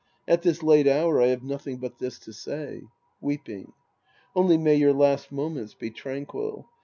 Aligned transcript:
At 0.27 0.41
tliis 0.41 0.63
late 0.63 0.87
hour, 0.87 1.21
I 1.21 1.27
have 1.27 1.43
nothing 1.43 1.77
but 1.77 1.99
this 1.99 2.17
to 2.21 2.33
say. 2.33 2.85
{Weeping.) 3.21 3.73
Only, 4.35 4.57
may 4.57 4.73
your 4.73 4.93
last 4.93 5.31
moments 5.31 5.75
be 5.75 5.91
tranquil. 5.91 6.67